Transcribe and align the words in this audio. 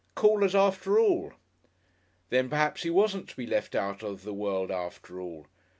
Callers 0.15 0.55
after 0.55 0.97
all! 0.99 1.33
Then 2.29 2.49
perhaps 2.49 2.81
he 2.81 2.89
wasn't 2.89 3.29
to 3.29 3.35
be 3.37 3.45
left 3.45 3.75
out 3.75 4.01
of 4.01 4.23
the 4.23 4.33
world 4.33 4.71
after 4.71 5.19
all. 5.21 5.45